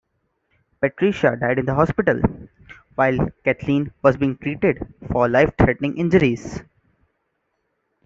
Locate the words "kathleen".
3.45-3.93